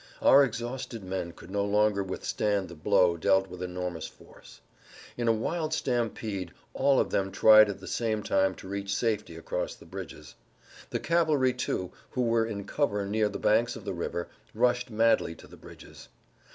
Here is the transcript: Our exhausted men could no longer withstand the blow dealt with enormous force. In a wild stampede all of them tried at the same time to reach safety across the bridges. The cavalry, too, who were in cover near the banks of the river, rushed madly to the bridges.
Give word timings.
Our 0.19 0.43
exhausted 0.43 1.03
men 1.03 1.31
could 1.31 1.51
no 1.51 1.63
longer 1.63 2.01
withstand 2.03 2.69
the 2.69 2.73
blow 2.75 3.17
dealt 3.17 3.47
with 3.49 3.61
enormous 3.61 4.07
force. 4.07 4.59
In 5.15 5.27
a 5.27 5.31
wild 5.31 5.75
stampede 5.75 6.53
all 6.73 6.99
of 6.99 7.11
them 7.11 7.31
tried 7.31 7.69
at 7.69 7.79
the 7.79 7.85
same 7.87 8.23
time 8.23 8.55
to 8.55 8.67
reach 8.67 8.95
safety 8.95 9.35
across 9.35 9.75
the 9.75 9.85
bridges. 9.85 10.33
The 10.89 10.99
cavalry, 10.99 11.53
too, 11.53 11.91
who 12.13 12.23
were 12.23 12.47
in 12.47 12.63
cover 12.63 13.05
near 13.05 13.29
the 13.29 13.37
banks 13.37 13.75
of 13.75 13.85
the 13.85 13.93
river, 13.93 14.27
rushed 14.55 14.89
madly 14.89 15.35
to 15.35 15.45
the 15.45 15.55
bridges. 15.55 16.09